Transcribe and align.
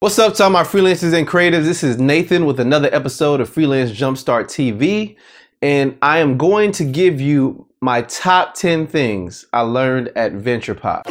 What's 0.00 0.16
up 0.20 0.34
to 0.34 0.44
all 0.44 0.50
my 0.50 0.62
freelancers 0.62 1.12
and 1.12 1.26
creatives? 1.26 1.64
This 1.64 1.82
is 1.82 1.98
Nathan 1.98 2.46
with 2.46 2.60
another 2.60 2.88
episode 2.92 3.40
of 3.40 3.48
Freelance 3.48 3.90
Jumpstart 3.90 4.44
TV. 4.44 5.16
And 5.60 5.98
I 6.00 6.18
am 6.18 6.38
going 6.38 6.70
to 6.70 6.84
give 6.84 7.20
you 7.20 7.66
my 7.80 8.02
top 8.02 8.54
10 8.54 8.86
things 8.86 9.46
I 9.52 9.62
learned 9.62 10.12
at 10.14 10.34
VenturePop. 10.34 11.04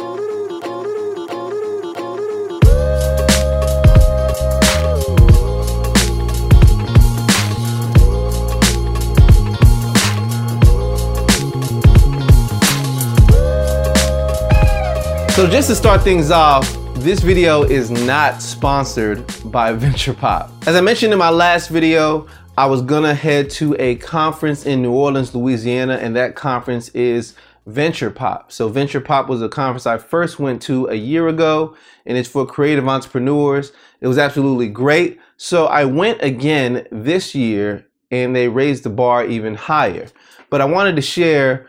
So 15.34 15.46
just 15.46 15.68
to 15.68 15.74
start 15.74 16.02
things 16.02 16.30
off, 16.30 16.74
this 17.00 17.20
video 17.20 17.62
is 17.62 17.92
not 17.92 18.42
sponsored 18.42 19.24
by 19.44 19.72
VenturePop. 19.74 20.50
As 20.66 20.74
I 20.74 20.80
mentioned 20.80 21.12
in 21.12 21.18
my 21.18 21.30
last 21.30 21.68
video, 21.68 22.26
I 22.56 22.66
was 22.66 22.82
gonna 22.82 23.14
head 23.14 23.50
to 23.50 23.76
a 23.78 23.94
conference 23.96 24.66
in 24.66 24.82
New 24.82 24.90
Orleans, 24.92 25.32
Louisiana, 25.32 25.94
and 25.94 26.16
that 26.16 26.34
conference 26.34 26.88
is 26.90 27.34
VenturePop. 27.68 28.50
So 28.50 28.68
VenturePop 28.68 29.28
was 29.28 29.42
a 29.42 29.48
conference 29.48 29.86
I 29.86 29.98
first 29.98 30.40
went 30.40 30.60
to 30.62 30.86
a 30.86 30.94
year 30.94 31.28
ago, 31.28 31.76
and 32.04 32.18
it's 32.18 32.28
for 32.28 32.44
creative 32.44 32.88
entrepreneurs. 32.88 33.72
It 34.00 34.08
was 34.08 34.18
absolutely 34.18 34.68
great. 34.68 35.20
So 35.36 35.66
I 35.66 35.84
went 35.84 36.20
again 36.20 36.88
this 36.90 37.32
year, 37.32 37.86
and 38.10 38.34
they 38.34 38.48
raised 38.48 38.82
the 38.82 38.90
bar 38.90 39.24
even 39.24 39.54
higher. 39.54 40.08
But 40.50 40.60
I 40.60 40.64
wanted 40.64 40.96
to 40.96 41.02
share 41.02 41.68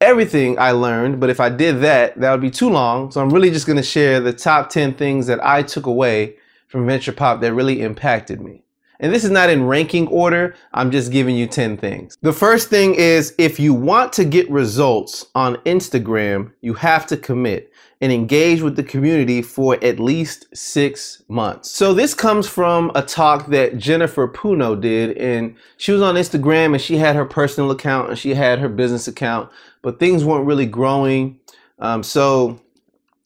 everything 0.00 0.58
I 0.58 0.72
learned, 0.72 1.20
but 1.20 1.30
if 1.30 1.40
I 1.40 1.48
did 1.48 1.80
that, 1.80 2.18
that 2.20 2.30
would 2.30 2.40
be 2.40 2.50
too 2.50 2.68
long. 2.68 3.10
So 3.10 3.20
I'm 3.20 3.30
really 3.30 3.50
just 3.50 3.66
going 3.66 3.78
to 3.78 3.82
share 3.82 4.20
the 4.20 4.32
top 4.32 4.68
10 4.70 4.94
things 4.94 5.26
that 5.26 5.44
I 5.44 5.62
took 5.62 5.86
away 5.86 6.36
from 6.68 6.86
VenturePop 6.86 7.40
that 7.40 7.54
really 7.54 7.80
impacted 7.80 8.40
me. 8.40 8.62
And 9.00 9.12
this 9.12 9.24
is 9.24 9.30
not 9.30 9.50
in 9.50 9.64
ranking 9.64 10.08
order, 10.08 10.54
I'm 10.72 10.90
just 10.90 11.12
giving 11.12 11.36
you 11.36 11.46
10 11.46 11.76
things. 11.76 12.16
The 12.22 12.32
first 12.32 12.68
thing 12.68 12.94
is 12.94 13.34
if 13.38 13.60
you 13.60 13.74
want 13.74 14.12
to 14.14 14.24
get 14.24 14.50
results 14.50 15.26
on 15.34 15.56
Instagram, 15.58 16.52
you 16.60 16.74
have 16.74 17.06
to 17.08 17.16
commit 17.16 17.72
and 18.00 18.12
engage 18.12 18.60
with 18.60 18.76
the 18.76 18.82
community 18.82 19.40
for 19.40 19.82
at 19.82 19.98
least 19.98 20.46
six 20.54 21.22
months. 21.28 21.70
So 21.70 21.94
this 21.94 22.12
comes 22.12 22.46
from 22.46 22.92
a 22.94 23.02
talk 23.02 23.46
that 23.46 23.78
Jennifer 23.78 24.28
Puno 24.28 24.78
did 24.78 25.16
and 25.16 25.56
she 25.78 25.92
was 25.92 26.02
on 26.02 26.14
Instagram 26.14 26.72
and 26.72 26.80
she 26.80 26.98
had 26.98 27.16
her 27.16 27.24
personal 27.24 27.70
account 27.70 28.10
and 28.10 28.18
she 28.18 28.34
had 28.34 28.58
her 28.58 28.68
business 28.68 29.08
account, 29.08 29.50
but 29.80 29.98
things 29.98 30.24
weren't 30.24 30.46
really 30.46 30.66
growing. 30.66 31.40
Um, 31.78 32.02
so 32.02 32.60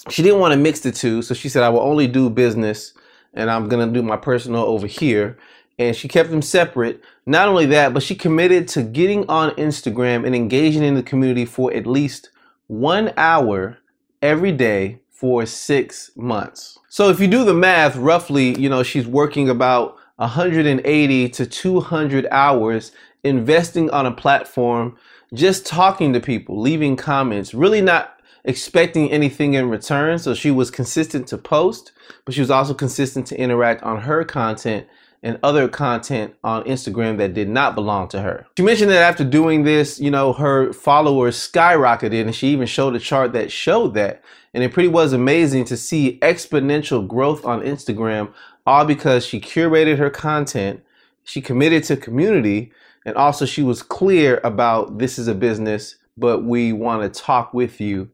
she 0.09 0.23
didn't 0.23 0.39
want 0.39 0.53
to 0.53 0.59
mix 0.59 0.81
the 0.81 0.93
two. 0.93 1.23
So 1.23 1.35
she 1.35 1.49
said, 1.49 1.65
I 1.65 1.69
will 1.69 1.81
only 1.81 2.07
do 2.07 2.31
business 2.31 2.95
and 3.35 3.51
I'm 3.51 3.69
going 3.69 3.87
to 3.87 3.93
do 3.93 4.05
my 4.07 4.17
personal 4.17 4.63
over 4.63 4.87
here 4.87 5.37
and 5.81 5.97
she 5.97 6.09
kept 6.09 6.31
them 6.31 6.43
separate. 6.43 7.03
Not 7.25 7.49
only 7.49 7.65
that, 7.67 7.95
but 7.95 8.03
she 8.03 8.15
committed 8.15 8.69
to 8.69 8.83
getting 8.83 9.27
on 9.31 9.53
Instagram 9.53 10.27
and 10.27 10.37
engaging 10.37 10.83
in 10.83 10.95
the 10.95 11.03
community 11.03 11.47
for 11.47 11.73
at 11.73 11.87
least 11.87 12.29
one 12.67 13.15
hour 13.17 13.79
every 14.21 14.53
day 14.53 15.01
for 15.11 15.47
six 15.47 16.11
months. 16.15 16.79
So 16.91 17.09
if 17.09 17.19
you 17.19 17.29
do 17.29 17.45
the 17.45 17.55
math, 17.55 17.97
roughly, 17.97 18.61
you 18.61 18.69
know, 18.69 18.83
she's 18.83 19.07
working 19.07 19.49
about 19.49 19.97
180 20.17 21.29
to 21.31 21.47
200 21.47 22.27
hours 22.31 22.93
investing 23.25 23.91
on 23.91 24.05
a 24.05 24.13
platform, 24.13 24.99
just 25.33 25.65
talking 25.65 26.13
to 26.13 26.21
people, 26.21 26.61
leaving 26.61 26.95
comments, 26.95 27.55
really 27.55 27.81
not 27.81 28.21
expecting 28.45 29.11
anything 29.11 29.55
in 29.55 29.71
return. 29.71 30.19
So 30.19 30.35
she 30.35 30.51
was 30.51 30.71
consistent 30.71 31.27
to 31.29 31.39
post, 31.39 31.93
but 32.27 32.35
she 32.35 32.43
was 32.43 32.51
also 32.51 32.75
consistent 32.75 33.27
to 33.29 33.41
interact 33.41 33.83
on 33.83 34.03
her 34.03 34.25
content 34.25 34.87
and 35.23 35.39
other 35.43 35.69
content 35.69 36.35
on 36.43 36.65
Instagram 36.65 37.19
that 37.19 37.35
did 37.35 37.49
not 37.49 37.75
belong 37.75 38.09
to 38.09 38.23
her. 38.23 38.47
She 38.57 38.63
mentioned 38.63 38.91
that 38.91 39.03
after 39.03 39.25
doing 39.25 39.65
this, 39.65 40.01
you 40.01 40.11
know, 40.11 40.33
her 40.33 40.73
followers 40.73 41.37
skyrocketed 41.37 42.23
and 42.23 42.35
she 42.35 42.49
even 42.49 42.67
showed 42.67 42.95
a 42.97 42.99
chart 42.99 43.33
that 43.35 43.53
showed 43.53 43.95
that. 43.95 44.23
And 44.55 44.65
it 44.65 44.73
pretty 44.73 44.89
was 44.89 45.13
amazing 45.13 45.67
to 45.67 45.77
see 45.77 46.19
exponential 46.23 47.07
growth 47.07 47.45
on 47.45 47.61
Instagram, 47.61 48.33
all 48.67 48.85
because 48.85 49.27
she 49.27 49.41
curated 49.41 49.99
her 49.99 50.11
content, 50.11 50.83
she 51.23 51.41
committed 51.41 51.85
to 51.85 51.97
community, 51.97 52.73
and 53.05 53.15
also 53.17 53.45
she 53.45 53.63
was 53.63 53.83
clear 53.83 54.41
about 54.43 54.99
this 54.99 55.19
is 55.19 55.29
a 55.29 55.35
business, 55.35 55.97
but 56.17 56.45
we 56.45 56.73
want 56.73 57.03
to 57.03 57.21
talk 57.21 57.55
with 57.55 57.81
you. 57.81 58.11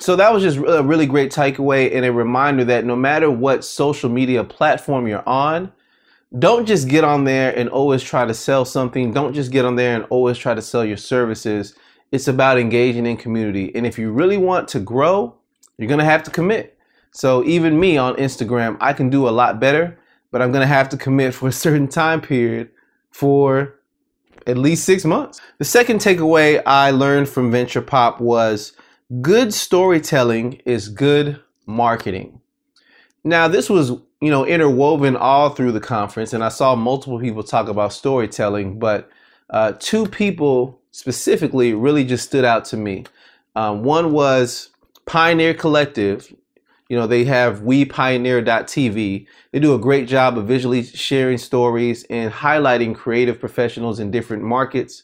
So 0.00 0.16
that 0.16 0.32
was 0.32 0.42
just 0.42 0.58
a 0.58 0.82
really 0.82 1.06
great 1.06 1.32
takeaway 1.32 1.94
and 1.94 2.04
a 2.04 2.12
reminder 2.12 2.64
that 2.64 2.84
no 2.84 2.96
matter 2.96 3.30
what 3.30 3.64
social 3.64 4.10
media 4.10 4.42
platform 4.42 5.06
you're 5.06 5.26
on, 5.28 5.72
don't 6.38 6.66
just 6.66 6.88
get 6.88 7.04
on 7.04 7.24
there 7.24 7.56
and 7.56 7.68
always 7.68 8.02
try 8.02 8.24
to 8.24 8.34
sell 8.34 8.64
something. 8.64 9.12
Don't 9.12 9.34
just 9.34 9.52
get 9.52 9.64
on 9.64 9.76
there 9.76 9.94
and 9.94 10.04
always 10.10 10.36
try 10.36 10.54
to 10.54 10.62
sell 10.62 10.84
your 10.84 10.96
services. 10.96 11.74
It's 12.10 12.28
about 12.28 12.58
engaging 12.58 13.06
in 13.06 13.16
community. 13.16 13.74
And 13.74 13.86
if 13.86 13.98
you 13.98 14.10
really 14.10 14.36
want 14.36 14.68
to 14.68 14.80
grow, 14.80 15.36
you're 15.78 15.88
going 15.88 15.98
to 15.98 16.04
have 16.04 16.22
to 16.24 16.30
commit. 16.30 16.78
So 17.12 17.44
even 17.44 17.78
me 17.78 17.96
on 17.96 18.16
Instagram, 18.16 18.76
I 18.80 18.92
can 18.92 19.10
do 19.10 19.28
a 19.28 19.30
lot 19.30 19.60
better, 19.60 19.98
but 20.32 20.42
I'm 20.42 20.50
going 20.50 20.62
to 20.62 20.66
have 20.66 20.88
to 20.90 20.96
commit 20.96 21.34
for 21.34 21.48
a 21.48 21.52
certain 21.52 21.86
time 21.86 22.20
period 22.20 22.70
for 23.10 23.76
at 24.46 24.58
least 24.58 24.84
six 24.84 25.04
months. 25.04 25.40
The 25.58 25.64
second 25.64 26.00
takeaway 26.00 26.60
I 26.66 26.90
learned 26.90 27.28
from 27.28 27.52
Venture 27.52 27.80
Pop 27.80 28.20
was 28.20 28.72
good 29.20 29.54
storytelling 29.54 30.54
is 30.64 30.88
good 30.88 31.40
marketing. 31.66 32.40
Now, 33.24 33.48
this 33.48 33.70
was 33.70 33.92
you 34.24 34.30
know, 34.30 34.46
interwoven 34.46 35.16
all 35.16 35.50
through 35.50 35.72
the 35.72 35.80
conference, 35.80 36.32
and 36.32 36.42
I 36.42 36.48
saw 36.48 36.74
multiple 36.74 37.20
people 37.20 37.42
talk 37.42 37.68
about 37.68 37.92
storytelling, 37.92 38.78
but 38.78 39.10
uh, 39.50 39.74
two 39.78 40.06
people 40.06 40.80
specifically 40.92 41.74
really 41.74 42.04
just 42.04 42.24
stood 42.24 42.42
out 42.42 42.64
to 42.66 42.78
me. 42.78 43.04
Um, 43.54 43.82
one 43.82 44.12
was 44.12 44.70
Pioneer 45.04 45.52
Collective. 45.52 46.34
You 46.88 46.96
know, 46.96 47.06
they 47.06 47.24
have 47.24 47.60
WePioneer.tv. 47.60 49.26
They 49.52 49.58
do 49.58 49.74
a 49.74 49.78
great 49.78 50.08
job 50.08 50.38
of 50.38 50.46
visually 50.46 50.82
sharing 50.82 51.36
stories 51.36 52.04
and 52.08 52.32
highlighting 52.32 52.94
creative 52.94 53.38
professionals 53.38 54.00
in 54.00 54.10
different 54.10 54.42
markets. 54.42 55.02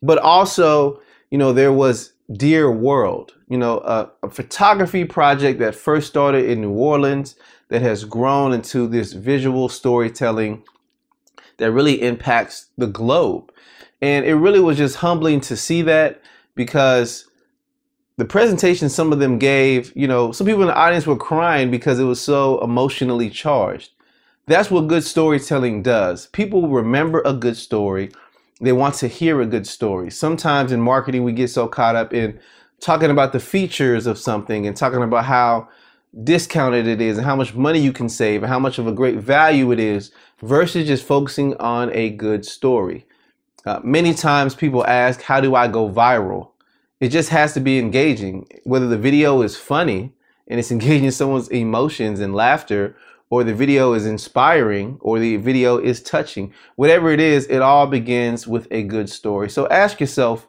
But 0.00 0.18
also, 0.18 1.00
you 1.32 1.38
know, 1.38 1.52
there 1.52 1.72
was 1.72 2.12
Dear 2.36 2.70
World, 2.70 3.34
you 3.48 3.58
know, 3.58 3.78
a, 3.80 4.10
a 4.22 4.30
photography 4.30 5.04
project 5.04 5.58
that 5.58 5.74
first 5.74 6.08
started 6.08 6.48
in 6.48 6.60
New 6.60 6.72
Orleans 6.72 7.36
that 7.68 7.82
has 7.82 8.04
grown 8.04 8.52
into 8.52 8.86
this 8.86 9.12
visual 9.12 9.68
storytelling 9.68 10.62
that 11.58 11.72
really 11.72 12.02
impacts 12.02 12.70
the 12.78 12.86
globe. 12.86 13.52
And 14.00 14.24
it 14.24 14.34
really 14.34 14.60
was 14.60 14.76
just 14.76 14.96
humbling 14.96 15.40
to 15.42 15.56
see 15.56 15.82
that 15.82 16.22
because 16.54 17.28
the 18.16 18.24
presentation 18.24 18.88
some 18.88 19.12
of 19.12 19.18
them 19.18 19.38
gave, 19.38 19.94
you 19.96 20.06
know, 20.06 20.32
some 20.32 20.46
people 20.46 20.62
in 20.62 20.68
the 20.68 20.76
audience 20.76 21.06
were 21.06 21.16
crying 21.16 21.70
because 21.70 21.98
it 21.98 22.04
was 22.04 22.20
so 22.20 22.62
emotionally 22.62 23.30
charged. 23.30 23.90
That's 24.46 24.70
what 24.70 24.88
good 24.88 25.04
storytelling 25.04 25.82
does. 25.82 26.26
People 26.28 26.68
remember 26.68 27.22
a 27.24 27.32
good 27.32 27.56
story. 27.56 28.10
They 28.64 28.72
want 28.72 28.94
to 28.96 29.08
hear 29.08 29.40
a 29.42 29.46
good 29.46 29.66
story. 29.66 30.10
Sometimes 30.10 30.72
in 30.72 30.80
marketing, 30.80 31.22
we 31.22 31.32
get 31.32 31.50
so 31.50 31.68
caught 31.68 31.96
up 31.96 32.14
in 32.14 32.40
talking 32.80 33.10
about 33.10 33.32
the 33.32 33.40
features 33.40 34.06
of 34.06 34.18
something 34.18 34.66
and 34.66 34.76
talking 34.76 35.02
about 35.02 35.26
how 35.26 35.68
discounted 36.22 36.86
it 36.86 37.00
is 37.00 37.18
and 37.18 37.26
how 37.26 37.36
much 37.36 37.54
money 37.54 37.78
you 37.78 37.92
can 37.92 38.08
save 38.08 38.42
and 38.42 38.50
how 38.50 38.58
much 38.58 38.78
of 38.78 38.86
a 38.86 38.92
great 38.92 39.16
value 39.16 39.70
it 39.70 39.78
is 39.78 40.12
versus 40.40 40.86
just 40.86 41.04
focusing 41.04 41.54
on 41.56 41.90
a 41.92 42.10
good 42.10 42.46
story. 42.46 43.04
Uh, 43.66 43.80
many 43.84 44.14
times 44.14 44.54
people 44.54 44.86
ask, 44.86 45.20
How 45.20 45.40
do 45.40 45.54
I 45.54 45.68
go 45.68 45.90
viral? 45.90 46.50
It 47.00 47.08
just 47.08 47.28
has 47.30 47.52
to 47.54 47.60
be 47.60 47.78
engaging. 47.78 48.46
Whether 48.64 48.88
the 48.88 48.98
video 48.98 49.42
is 49.42 49.56
funny 49.56 50.12
and 50.48 50.58
it's 50.58 50.72
engaging 50.76 51.10
someone's 51.10 51.48
emotions 51.48 52.20
and 52.20 52.34
laughter, 52.34 52.96
or 53.34 53.42
the 53.42 53.52
video 53.52 53.94
is 53.94 54.06
inspiring, 54.06 54.96
or 55.00 55.18
the 55.18 55.36
video 55.38 55.76
is 55.76 56.00
touching, 56.00 56.54
whatever 56.76 57.10
it 57.10 57.18
is, 57.18 57.48
it 57.48 57.60
all 57.60 57.84
begins 57.84 58.46
with 58.46 58.68
a 58.70 58.84
good 58.84 59.10
story. 59.10 59.50
So 59.50 59.66
ask 59.70 59.98
yourself, 59.98 60.46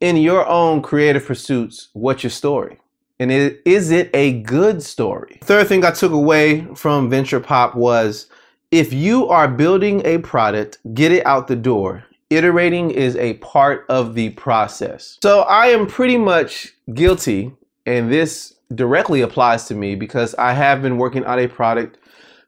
in 0.00 0.16
your 0.16 0.44
own 0.44 0.82
creative 0.82 1.24
pursuits, 1.24 1.90
what's 1.92 2.24
your 2.24 2.32
story? 2.32 2.80
And 3.20 3.30
it, 3.30 3.62
is 3.64 3.92
it 3.92 4.10
a 4.12 4.40
good 4.42 4.82
story? 4.82 5.38
Third 5.44 5.68
thing 5.68 5.84
I 5.84 5.92
took 5.92 6.10
away 6.10 6.66
from 6.74 7.08
Venture 7.08 7.38
Pop 7.38 7.76
was 7.76 8.26
if 8.72 8.92
you 8.92 9.28
are 9.28 9.46
building 9.46 10.04
a 10.04 10.18
product, 10.18 10.78
get 10.94 11.12
it 11.12 11.24
out 11.24 11.46
the 11.46 11.54
door. 11.54 12.02
Iterating 12.28 12.90
is 12.90 13.14
a 13.14 13.34
part 13.34 13.86
of 13.88 14.16
the 14.16 14.30
process. 14.30 15.16
So 15.22 15.42
I 15.42 15.68
am 15.68 15.86
pretty 15.86 16.18
much 16.18 16.74
guilty, 16.92 17.52
and 17.86 18.10
this 18.10 18.53
directly 18.72 19.20
applies 19.20 19.64
to 19.64 19.74
me 19.74 19.94
because 19.94 20.34
I 20.36 20.52
have 20.52 20.82
been 20.82 20.98
working 20.98 21.24
on 21.24 21.38
a 21.38 21.48
product 21.48 21.98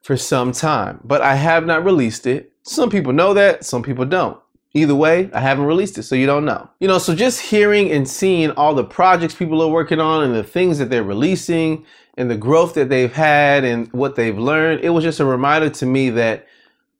for 0.03 0.17
some 0.17 0.53
time, 0.53 1.01
but 1.03 1.21
I 1.21 1.35
have 1.35 1.67
not 1.67 1.85
released 1.85 2.27
it. 2.27 2.53
Some 2.63 2.91
people 2.91 3.13
know 3.13 3.35
that, 3.35 3.65
some 3.65 3.83
people 3.83 4.05
don't. 4.05 4.39
Either 4.73 4.95
way, 4.95 5.31
I 5.33 5.41
haven't 5.41 5.65
released 5.65 5.97
it, 5.97 6.03
so 6.03 6.15
you 6.15 6.27
don't 6.27 6.45
know. 6.45 6.69
You 6.81 6.89
know, 6.89 6.99
so 6.99 7.15
just 7.15 7.41
hearing 7.41 7.91
and 7.91 8.07
seeing 8.07 8.51
all 8.53 8.75
the 8.75 8.85
projects 8.85 9.35
people 9.35 9.63
are 9.63 9.69
working 9.69 10.01
on 10.01 10.23
and 10.23 10.35
the 10.35 10.45
things 10.45 10.79
that 10.79 10.91
they're 10.91 11.03
releasing 11.03 11.87
and 12.17 12.31
the 12.31 12.37
growth 12.37 12.75
that 12.75 12.89
they've 12.89 13.13
had 13.13 13.65
and 13.65 13.91
what 13.93 14.17
they've 14.17 14.39
learned, 14.39 14.81
it 14.83 14.91
was 14.91 15.03
just 15.03 15.19
a 15.19 15.25
reminder 15.25 15.71
to 15.71 15.87
me 15.87 16.11
that 16.11 16.47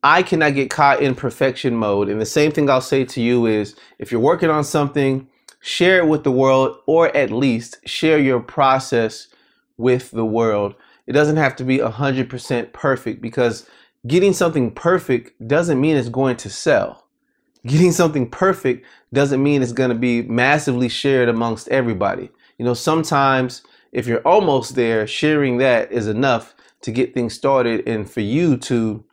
I 0.03 0.23
cannot 0.23 0.55
get 0.55 0.69
caught 0.69 1.01
in 1.01 1.15
perfection 1.15 1.75
mode. 1.75 2.09
And 2.09 2.19
the 2.19 2.25
same 2.25 2.51
thing 2.51 2.69
I'll 2.69 2.81
say 2.81 3.05
to 3.05 3.21
you 3.21 3.45
is 3.45 3.75
if 3.99 4.11
you're 4.11 4.21
working 4.21 4.49
on 4.49 4.63
something, 4.63 5.27
share 5.59 5.99
it 5.99 6.07
with 6.07 6.23
the 6.23 6.31
world, 6.31 6.77
or 6.85 7.15
at 7.15 7.31
least 7.31 7.77
share 7.85 8.19
your 8.19 8.39
process 8.39 9.27
with 9.77 10.11
the 10.11 10.25
world. 10.25 10.75
It 11.05 11.13
doesn't 11.13 11.37
have 11.37 11.55
to 11.57 11.63
be 11.63 11.77
100% 11.77 12.73
perfect 12.73 13.21
because 13.21 13.67
getting 14.05 14.33
something 14.33 14.71
perfect 14.71 15.47
doesn't 15.47 15.79
mean 15.79 15.95
it's 15.95 16.09
going 16.09 16.37
to 16.37 16.49
sell 16.49 17.07
getting 17.67 17.91
something 17.91 18.29
perfect 18.29 18.85
doesn't 19.13 19.43
mean 19.43 19.61
it's 19.61 19.71
going 19.71 19.89
to 19.89 19.95
be 19.95 20.21
massively 20.23 20.89
shared 20.89 21.29
amongst 21.29 21.67
everybody. 21.67 22.29
You 22.57 22.65
know, 22.65 22.73
sometimes 22.73 23.61
if 23.91 24.07
you're 24.07 24.21
almost 24.21 24.75
there, 24.75 25.05
sharing 25.05 25.57
that 25.57 25.91
is 25.91 26.07
enough 26.07 26.55
to 26.81 26.91
get 26.91 27.13
things 27.13 27.33
started 27.33 27.87
and 27.87 28.09
for 28.09 28.21
you 28.21 28.57
to 28.57 29.03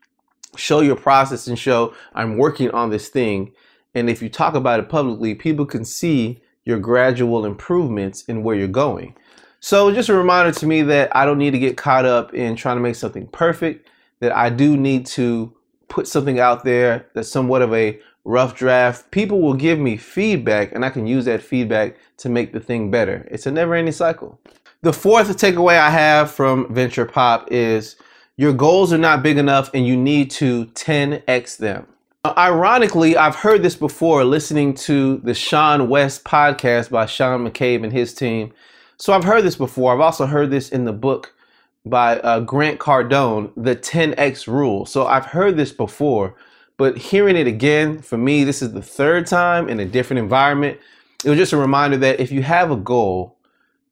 show 0.57 0.81
your 0.81 0.97
process 0.97 1.47
and 1.47 1.59
show 1.59 1.95
I'm 2.15 2.39
working 2.39 2.71
on 2.71 2.91
this 2.91 3.09
thing. 3.09 3.53
And 3.95 4.11
if 4.11 4.21
you 4.23 4.29
talk 4.29 4.55
about 4.55 4.81
it 4.81 4.89
publicly, 4.89 5.35
people 5.35 5.67
can 5.67 5.85
see 5.85 6.41
your 6.65 6.79
gradual 6.79 7.45
improvements 7.45 8.23
in 8.25 8.43
where 8.43 8.57
you're 8.57 8.69
going. 8.69 9.15
So 9.61 9.93
just 9.93 10.09
a 10.09 10.15
reminder 10.15 10.53
to 10.59 10.67
me 10.67 10.83
that 10.83 11.15
I 11.17 11.25
don't 11.25 11.39
need 11.39 11.53
to 11.53 11.59
get 11.59 11.77
caught 11.77 12.05
up 12.05 12.35
in 12.35 12.57
trying 12.57 12.77
to 12.77 12.83
make 12.83 12.97
something 12.97 13.27
perfect, 13.29 13.89
that 14.21 14.37
I 14.37 14.51
do 14.51 14.77
need 14.77 15.07
to 15.07 15.55
put 15.89 16.09
something 16.09 16.41
out 16.41 16.65
there 16.65 17.07
that's 17.15 17.31
somewhat 17.31 17.63
of 17.63 17.73
a 17.73 17.99
rough 18.25 18.55
draft, 18.55 19.11
people 19.11 19.41
will 19.41 19.55
give 19.55 19.79
me 19.79 19.97
feedback 19.97 20.73
and 20.73 20.85
I 20.85 20.91
can 20.91 21.07
use 21.07 21.27
that 21.27 21.43
feedback 21.43 21.97
to 22.19 22.29
make 22.29 22.53
the 22.53 22.61
thing 22.61 22.91
better. 22.91 23.29
It's 23.31 23.47
a 23.47 23.51
never 23.51 23.75
ending 23.75 23.93
cycle. 23.93 24.41
The 24.83 24.93
fourth 24.93 25.29
takeaway 25.37 25.79
I 25.79 25.91
have 25.91 26.31
from 26.31 26.73
Venture 26.75 27.07
Pop 27.07 27.51
is 27.51 27.97
your 28.37 28.53
goals 28.53 28.93
are 28.93 28.99
not 28.99 29.23
big 29.23 29.39
enough 29.39 29.71
and 29.73 29.87
you 29.87 29.97
need 29.97 30.31
to 30.33 30.67
10x 30.67 31.57
them. 31.59 31.87
Ironically, 32.27 33.19
I've 33.19 33.37
heard 33.37 33.63
this 33.63 33.77
before 33.77 34.25
listening 34.25 34.73
to 34.77 35.19
the 35.19 35.33
seanwes 35.33 36.23
podcast 36.23 36.89
by 36.89 37.05
Sean 37.05 37.47
McCabe 37.47 37.85
and 37.85 37.93
his 37.93 38.15
team. 38.15 38.51
So 38.97 39.13
I've 39.13 39.25
heard 39.25 39.45
this 39.45 39.57
before. 39.57 39.93
I've 39.93 40.01
also 40.01 40.25
heard 40.25 40.51
this 40.51 40.71
in 40.71 40.85
the 40.85 40.93
book 40.95 41.35
by 41.85 42.19
uh, 42.21 42.41
Grant 42.41 42.81
Cardone, 42.81 43.53
The 43.59 43.77
10X 43.77 44.47
Rule. 44.47 44.87
So 44.87 45.07
I've 45.07 45.27
heard 45.27 45.59
this 45.59 45.71
before. 45.71 46.35
But 46.79 46.97
hearing 46.97 47.37
it 47.37 47.47
again, 47.47 48.01
for 48.01 48.17
me, 48.17 48.43
this 48.43 48.63
is 48.63 48.73
the 48.73 48.81
third 48.81 49.27
time 49.27 49.69
in 49.69 49.79
a 49.79 49.85
different 49.85 50.21
environment. 50.21 50.81
It 51.27 51.29
was 51.29 51.39
just 51.39 51.53
a 51.53 51.59
reminder 51.59 51.99
that 51.99 52.21
if 52.21 52.33
you 52.33 52.43
have 52.43 52.71
a 52.71 52.77
goal, 52.77 53.37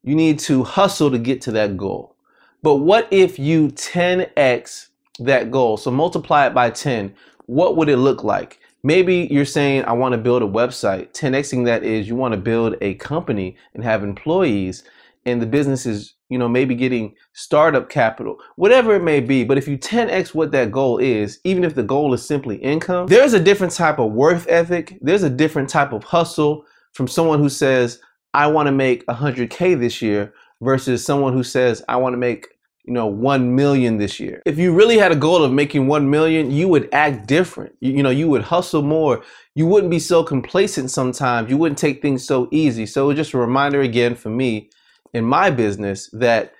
you 0.04 0.14
need 0.14 0.38
to 0.40 0.64
hustle 0.64 1.10
to 1.10 1.18
get 1.18 1.42
to 1.42 1.52
that 1.52 1.76
goal. 1.76 2.16
But 2.62 2.76
what 2.76 3.08
if 3.10 3.38
you 3.38 3.68
10x 3.68 4.88
that 5.18 5.50
goal? 5.50 5.76
So 5.76 5.90
multiply 5.90 6.46
it 6.46 6.54
by 6.54 6.70
10. 6.70 7.14
What 7.46 7.76
would 7.76 7.88
it 7.88 7.98
look 7.98 8.24
like? 8.24 8.60
Maybe 8.82 9.28
you're 9.30 9.44
saying, 9.44 9.84
I 9.84 9.92
want 9.92 10.12
to 10.12 10.18
build 10.18 10.42
a 10.42 10.46
website. 10.46 11.12
10xing 11.12 11.64
that 11.66 11.84
is 11.84 12.08
you 12.08 12.16
want 12.16 12.32
to 12.32 12.40
build 12.40 12.76
a 12.80 12.94
company 12.94 13.56
and 13.74 13.84
have 13.84 14.02
employees, 14.02 14.84
and 15.24 15.40
the 15.40 15.46
business 15.46 15.86
is 15.86 16.14
you 16.32 16.38
know, 16.38 16.48
maybe 16.48 16.74
getting 16.74 17.14
startup 17.34 17.90
capital, 17.90 18.38
whatever 18.56 18.94
it 18.94 19.02
may 19.02 19.20
be. 19.20 19.44
But 19.44 19.58
if 19.58 19.68
you 19.68 19.76
10x 19.76 20.34
what 20.34 20.50
that 20.52 20.72
goal 20.72 20.96
is, 20.96 21.38
even 21.44 21.62
if 21.62 21.74
the 21.74 21.82
goal 21.82 22.14
is 22.14 22.24
simply 22.24 22.56
income, 22.56 23.06
there's 23.06 23.34
a 23.34 23.38
different 23.38 23.74
type 23.74 23.98
of 23.98 24.12
worth 24.12 24.46
ethic. 24.48 24.96
There's 25.02 25.24
a 25.24 25.28
different 25.28 25.68
type 25.68 25.92
of 25.92 26.04
hustle 26.04 26.64
from 26.94 27.06
someone 27.06 27.38
who 27.38 27.50
says, 27.50 28.00
I 28.32 28.46
want 28.46 28.66
to 28.66 28.72
make 28.72 29.06
100K 29.08 29.78
this 29.78 30.00
year 30.00 30.32
versus 30.62 31.04
someone 31.04 31.34
who 31.34 31.42
says, 31.42 31.84
I 31.86 31.96
want 31.96 32.14
to 32.14 32.18
make 32.18 32.48
you 32.84 32.92
know 32.92 33.06
1 33.06 33.54
million 33.54 33.98
this 33.98 34.18
year 34.18 34.42
if 34.44 34.58
you 34.58 34.74
really 34.74 34.98
had 34.98 35.12
a 35.12 35.16
goal 35.16 35.44
of 35.44 35.52
making 35.52 35.86
1 35.86 36.10
million 36.10 36.50
you 36.50 36.66
would 36.68 36.88
act 36.92 37.26
different 37.26 37.74
you, 37.80 37.92
you, 37.92 38.02
know 38.02 38.10
you 38.10 38.28
would 38.28 38.42
hustle 38.42 38.82
more 38.82 39.22
you 39.54 39.66
wouldn't 39.66 39.90
be 39.90 40.00
so 40.00 40.24
complacent 40.24 40.90
sometimes 40.90 41.48
you 41.48 41.56
wouldn't 41.56 41.78
take 41.78 42.02
things 42.02 42.24
so 42.24 42.48
easy 42.50 42.86
so 42.86 43.12
just 43.12 43.34
a 43.34 43.38
reminder 43.38 43.82
again 43.82 44.14
for 44.14 44.30
me 44.30 44.68
in 45.14 45.24
my 45.24 45.50
business 45.50 46.08
that 46.12 46.54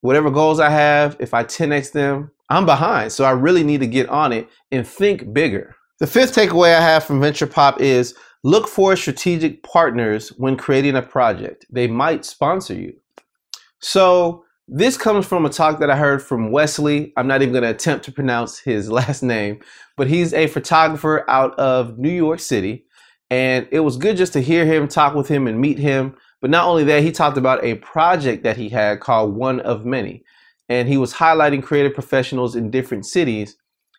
whatever 0.00 0.30
goals 0.30 0.60
I 0.60 0.70
have, 0.70 1.16
if 1.18 1.34
I 1.34 1.44
10x 1.44 1.92
them, 1.92 2.30
I'm 2.48 2.66
behind. 2.66 3.12
So 3.12 3.24
I 3.24 3.30
really 3.30 3.64
need 3.64 3.80
to 3.80 3.86
get 3.86 4.08
on 4.08 4.32
it 4.32 4.48
and 4.70 4.86
think 4.86 5.32
bigger. 5.32 5.74
The 5.98 6.06
fifth 6.06 6.34
takeaway 6.34 6.76
I 6.76 6.80
have 6.80 7.04
from 7.04 7.20
Venture 7.20 7.46
Pop 7.46 7.80
is 7.80 8.14
look 8.44 8.68
for 8.68 8.94
strategic 8.96 9.62
partners 9.62 10.28
when 10.36 10.56
creating 10.56 10.96
a 10.96 11.02
project. 11.02 11.66
They 11.70 11.88
might 11.88 12.24
sponsor 12.24 12.74
you. 12.74 12.94
So 13.80 14.44
this 14.68 14.96
comes 14.96 15.24
from 15.26 15.46
a 15.46 15.50
talk 15.50 15.78
that 15.78 15.90
I 15.90 15.96
heard 15.96 16.22
from 16.22 16.50
Wesley. 16.50 17.12
I'm 17.16 17.28
not 17.28 17.40
even 17.40 17.52
going 17.52 17.62
to 17.62 17.70
attempt 17.70 18.04
to 18.06 18.12
pronounce 18.12 18.58
his 18.58 18.90
last 18.90 19.22
name, 19.22 19.60
but 19.96 20.08
he's 20.08 20.32
a 20.32 20.48
photographer 20.48 21.24
out 21.28 21.56
of 21.58 21.98
New 21.98 22.10
York 22.10 22.40
City. 22.40 22.84
And 23.30 23.68
it 23.70 23.80
was 23.80 23.96
good 23.96 24.16
just 24.16 24.32
to 24.34 24.40
hear 24.40 24.64
him, 24.64 24.88
talk 24.88 25.14
with 25.14 25.28
him, 25.28 25.46
and 25.46 25.60
meet 25.60 25.78
him. 25.78 26.16
But 26.40 26.50
not 26.50 26.66
only 26.66 26.84
that, 26.84 27.02
he 27.02 27.12
talked 27.12 27.36
about 27.36 27.64
a 27.64 27.76
project 27.76 28.42
that 28.44 28.56
he 28.56 28.68
had 28.68 29.00
called 29.00 29.34
One 29.34 29.60
of 29.60 29.84
Many. 29.84 30.24
And 30.68 30.88
he 30.88 30.96
was 30.96 31.14
highlighting 31.14 31.62
creative 31.62 31.94
professionals 31.94 32.56
in 32.56 32.70
different 32.70 33.06
cities. 33.06 33.56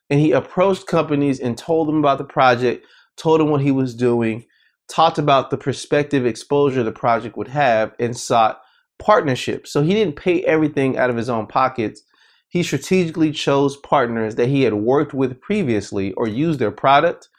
And 0.10 0.20
he 0.20 0.32
approached 0.32 0.88
companies 0.88 1.40
and 1.40 1.58
told 1.58 1.88
them 1.88 1.98
about 1.98 2.18
the 2.18 2.24
project, 2.24 2.86
told 3.18 3.40
them 3.40 3.50
what 3.50 3.62
he 3.62 3.72
was 3.72 3.96
doing, 3.96 4.46
talked 4.88 5.18
about 5.18 5.50
the 5.50 5.58
prospective 5.58 6.26
exposure 6.26 6.84
the 6.84 6.92
project 6.92 7.38
would 7.38 7.50
have, 7.50 7.94
and 8.00 8.16
sought 8.16 8.62
partnerships. 9.00 9.72
So 9.72 9.82
he 9.82 9.94
didn't 9.94 10.16
pay 10.16 10.44
everything 10.44 10.98
out 10.98 11.10
of 11.10 11.18
his 11.18 11.30
own 11.30 11.48
pockets. 11.48 12.02
He 12.50 12.64
strategically 12.64 13.32
chose 13.32 13.78
partners 13.78 14.36
that 14.36 14.48
he 14.48 14.64
had 14.64 14.74
worked 14.74 15.14
with 15.14 15.42
previously 15.42 16.14
or 16.14 16.28
used 16.28 16.60
their 16.60 16.72
product 16.72 17.30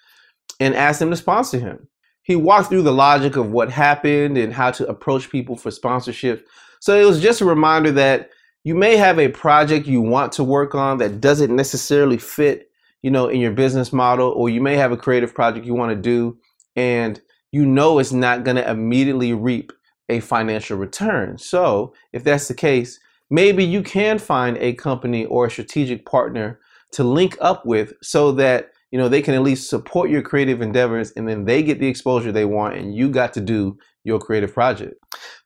and 0.60 0.75
asked 0.75 0.99
them 0.99 1.10
to 1.10 1.16
sponsor 1.16 1.58
him 1.58 1.88
he 2.28 2.37
walked 2.37 2.69
through 2.69 2.82
the 2.82 2.93
logic 2.93 3.37
of 3.37 3.52
what 3.52 3.70
happened 3.70 4.37
and 4.37 4.52
how 4.52 4.70
to 4.70 4.87
approach 4.87 5.31
people 5.31 5.56
for 5.56 5.70
sponsorship. 5.70 6.46
So 6.78 6.94
it 6.94 7.06
was 7.06 7.22
just 7.22 7.40
a 7.40 7.46
reminder 7.46 7.90
that 7.93 8.28
you 8.64 8.75
may 8.75 8.99
have 8.99 9.19
a 9.19 9.28
project 9.28 9.87
you 9.87 10.02
want 10.02 10.32
to 10.32 10.44
work 10.44 10.75
on 10.75 10.99
that 10.99 11.22
doesn't 11.22 11.56
necessarily 11.56 12.19
fit, 12.19 12.70
you 13.00 13.10
know, 13.10 13.28
in 13.28 13.40
your 13.40 13.52
business 13.52 13.94
model, 13.94 14.28
or 14.32 14.50
you 14.50 14.60
may 14.60 14.76
have 14.76 14.93
a 14.93 14.96
creative 14.99 15.34
project 15.34 15.64
you 15.64 15.75
want 15.75 15.90
to 15.90 15.96
do 15.96 16.38
and 16.76 17.19
you 17.50 17.64
know 17.64 17.99
it's 17.99 18.12
not 18.12 18.44
going 18.44 18.58
to 18.58 18.70
immediately 18.70 19.32
reap 19.32 19.72
a 20.08 20.20
financial 20.20 20.76
return. 20.76 21.38
So, 21.38 21.94
if 22.12 22.25
that's 22.25 22.49
the 22.49 22.55
case, 22.55 23.00
maybe 23.31 23.64
you 23.64 23.82
can 23.82 24.19
find 24.19 24.56
a 24.58 24.75
company 24.75 25.26
or 25.26 25.46
a 25.46 25.50
strategic 25.50 26.06
partner 26.06 26.60
to 26.93 27.05
link 27.05 27.37
up 27.40 27.66
with 27.66 27.93
so 28.02 28.32
that 28.32 28.70
you 28.91 28.98
know, 28.98 29.08
they 29.08 29.22
can 29.22 29.34
at 29.34 29.43
least 29.43 29.69
support 29.69 30.10
your 30.10 30.22
creative 30.22 30.62
endeavors 30.62 31.10
and 31.12 31.29
then 31.29 31.44
they 31.44 31.62
get 31.62 31.79
the 31.79 31.86
exposure 31.86 32.32
they 32.32 32.44
want 32.44 32.77
and 32.77 32.94
you 32.94 33.10
got 33.10 33.34
to 33.34 33.41
do 33.41 33.79
your 34.05 34.19
creative 34.19 34.55
project. 34.55 34.94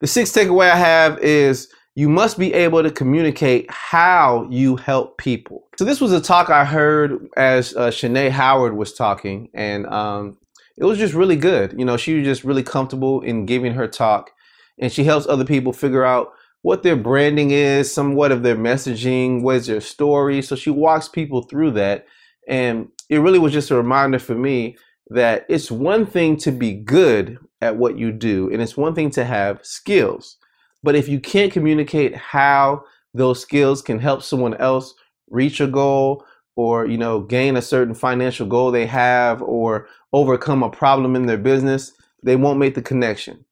The 0.00 0.06
sixth 0.06 0.34
takeaway 0.34 0.70
I 0.70 0.76
have 0.76 1.18
is 1.18 1.68
you 1.94 2.08
must 2.08 2.38
be 2.38 2.54
able 2.54 2.82
to 2.82 2.90
communicate 2.90 3.70
how 3.70 4.46
you 4.50 4.76
help 4.76 5.18
people. 5.18 5.64
So 5.76 5.84
this 5.84 6.00
was 6.00 6.12
a 6.12 6.20
talk 6.20 6.50
I 6.50 6.64
heard 6.64 7.28
as 7.36 7.74
uh, 7.76 7.88
Shanae 7.88 8.30
Howard 8.30 8.76
was 8.76 8.94
talking, 8.94 9.50
and 9.52 9.86
um, 9.86 10.38
it 10.78 10.84
was 10.84 10.98
just 10.98 11.12
really 11.12 11.36
good. 11.36 11.74
You 11.76 11.84
know, 11.84 11.98
she 11.98 12.14
was 12.14 12.24
just 12.24 12.44
really 12.44 12.62
comfortable 12.62 13.20
in 13.20 13.44
giving 13.44 13.74
her 13.74 13.86
talk, 13.86 14.30
and 14.78 14.92
she 14.92 15.04
helps 15.04 15.26
other 15.26 15.44
people 15.44 15.72
figure 15.72 16.04
out 16.04 16.32
what 16.62 16.82
their 16.82 16.96
branding 16.96 17.50
is, 17.50 17.92
somewhat 17.92 18.32
of 18.32 18.42
their 18.42 18.56
messaging, 18.56 19.42
what 19.42 19.56
is 19.56 19.66
their 19.66 19.80
story. 19.80 20.40
So 20.42 20.54
she 20.54 20.70
walks 20.70 21.08
people 21.08 21.42
through 21.42 21.72
that, 21.72 22.06
and 22.48 22.88
it 23.08 23.18
really 23.18 23.38
was 23.38 23.52
just 23.52 23.70
a 23.70 23.76
reminder 23.76 24.18
for 24.18 24.34
me 24.34 24.76
that 25.08 25.44
it's 25.48 25.70
one 25.70 26.06
thing 26.06 26.36
to 26.38 26.52
be 26.52 26.72
good 26.72 27.38
at 27.60 27.76
what 27.76 27.98
you 27.98 28.12
do, 28.12 28.50
and 28.52 28.62
it's 28.62 28.76
one 28.76 28.94
thing 28.94 29.10
to 29.10 29.24
have 29.24 29.64
skills. 29.64 30.36
But 30.82 30.94
if 30.94 31.08
you 31.08 31.20
can't 31.20 31.52
communicate 31.52 32.16
how 32.16 32.84
those 33.14 33.40
skills 33.40 33.82
can 33.82 33.98
help 33.98 34.22
someone 34.22 34.54
else 34.54 34.94
reach 35.30 35.60
a 35.60 35.66
goal 35.66 36.24
or 36.56 36.86
you 36.86 36.98
know 36.98 37.20
gain 37.20 37.56
a 37.56 37.62
certain 37.62 37.94
financial 37.94 38.46
goal 38.46 38.70
they 38.70 38.86
have 38.86 39.42
or 39.42 39.88
overcome 40.12 40.62
a 40.62 40.70
problem 40.70 41.16
in 41.16 41.26
their 41.26 41.38
business 41.38 41.92
they 42.22 42.36
won't 42.36 42.58
make 42.58 42.74
the 42.74 42.82
connection 42.82 43.44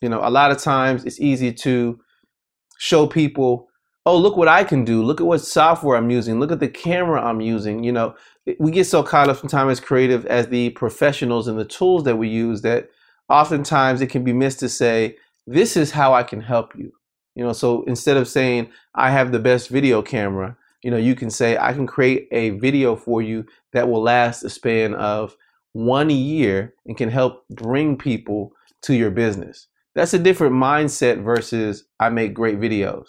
you 0.00 0.08
know 0.08 0.20
a 0.22 0.30
lot 0.30 0.50
of 0.50 0.58
times 0.58 1.04
it's 1.04 1.20
easy 1.20 1.52
to 1.52 1.98
show 2.78 3.06
people 3.06 3.68
oh 4.06 4.16
look 4.16 4.36
what 4.36 4.48
i 4.48 4.62
can 4.64 4.84
do 4.84 5.02
look 5.02 5.20
at 5.20 5.26
what 5.26 5.40
software 5.40 5.96
i'm 5.96 6.10
using 6.10 6.38
look 6.38 6.52
at 6.52 6.60
the 6.60 6.68
camera 6.68 7.22
i'm 7.22 7.40
using 7.40 7.82
you 7.82 7.92
know 7.92 8.14
we 8.58 8.70
get 8.70 8.86
so 8.86 9.02
caught 9.02 9.28
up 9.28 9.36
sometimes 9.36 9.72
as 9.72 9.80
creative 9.80 10.24
as 10.26 10.48
the 10.48 10.70
professionals 10.70 11.48
and 11.48 11.58
the 11.58 11.64
tools 11.64 12.04
that 12.04 12.16
we 12.16 12.28
use 12.28 12.62
that 12.62 12.88
oftentimes 13.28 14.00
it 14.00 14.08
can 14.08 14.24
be 14.24 14.32
missed 14.32 14.60
to 14.60 14.68
say, 14.68 15.16
this 15.46 15.76
is 15.76 15.90
how 15.90 16.14
I 16.14 16.22
can 16.22 16.40
help 16.40 16.74
you. 16.76 16.92
You 17.34 17.44
know, 17.44 17.52
so 17.52 17.82
instead 17.84 18.16
of 18.16 18.28
saying, 18.28 18.70
I 18.94 19.10
have 19.10 19.32
the 19.32 19.38
best 19.38 19.68
video 19.68 20.02
camera, 20.02 20.56
you 20.82 20.90
know, 20.90 20.96
you 20.96 21.14
can 21.14 21.30
say, 21.30 21.56
I 21.56 21.72
can 21.72 21.86
create 21.86 22.28
a 22.32 22.50
video 22.50 22.96
for 22.96 23.22
you 23.22 23.44
that 23.72 23.88
will 23.88 24.02
last 24.02 24.42
a 24.44 24.50
span 24.50 24.94
of 24.94 25.36
one 25.72 26.10
year 26.10 26.74
and 26.86 26.96
can 26.96 27.10
help 27.10 27.44
bring 27.50 27.96
people 27.96 28.52
to 28.82 28.94
your 28.94 29.10
business. 29.10 29.68
That's 29.98 30.14
a 30.14 30.18
different 30.20 30.54
mindset 30.54 31.24
versus 31.24 31.86
I 31.98 32.08
make 32.08 32.32
great 32.32 32.60
videos. 32.60 33.08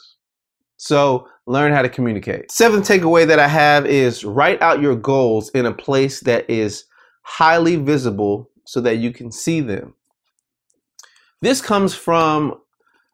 So 0.78 1.28
learn 1.46 1.72
how 1.72 1.84
to 1.84 1.88
communicate. 1.88 2.52
Seventh 2.52 2.88
takeaway 2.88 3.28
that 3.28 3.38
I 3.38 3.48
have 3.48 3.86
is 3.86 4.26
write 4.26 4.60
out 4.64 4.82
your 4.82 4.96
goals 4.96 5.52
in 5.52 5.68
a 5.68 5.72
place 5.72 6.22
that 6.22 6.50
is 6.50 6.86
highly 7.22 7.76
visible 7.76 8.50
so 8.66 8.82
that 8.82 8.96
you 8.96 9.12
can 9.12 9.32
see 9.32 9.62
them. 9.62 9.94
This 11.42 11.62
comes 11.62 11.94
from, 11.94 12.60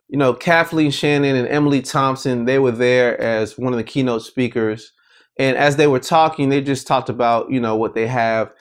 you 0.08 0.18
know, 0.18 0.34
Kathleen 0.34 0.90
Shannon 0.90 1.36
and 1.36 1.50
Emily 1.50 1.82
Thompson. 1.82 2.46
They 2.46 2.60
were 2.60 2.72
there 2.72 3.20
as 3.20 3.58
one 3.58 3.74
of 3.74 3.78
the 3.78 3.84
keynote 3.84 4.22
speakers. 4.22 4.94
And 5.38 5.58
as 5.58 5.76
they 5.76 5.88
were 5.88 6.00
talking, 6.00 6.48
they 6.48 6.62
just 6.62 6.88
talked 6.88 7.10
about, 7.10 7.52
you 7.52 7.60
know, 7.60 7.76
what 7.76 7.94
they 7.94 8.08
have 8.08 8.54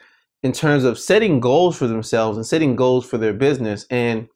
in 0.43 0.51
terms 0.51 0.83
of 0.83 0.99
setting 0.99 1.39
goals 1.39 1.77
for 1.77 1.87
themselves 1.87 2.35
and 2.37 2.45
setting 2.45 2.75
goals 2.75 3.05
for 3.05 3.17
their 3.17 3.33
business. 3.33 3.85
And 3.89 4.27